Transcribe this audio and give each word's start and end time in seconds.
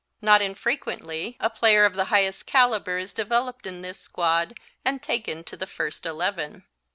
Not 0.19 0.41
infrequently 0.41 1.37
a 1.39 1.47
player 1.51 1.85
of 1.85 1.93
the 1.93 2.05
highest 2.05 2.47
caliber 2.47 2.97
is 2.97 3.13
developed 3.13 3.67
in 3.67 3.83
this 3.83 3.99
squad 3.99 4.59
and 4.83 4.99
taken 4.99 5.43
to 5.43 5.55
the 5.55 5.67
first 5.67 6.07
eleven. 6.07 6.63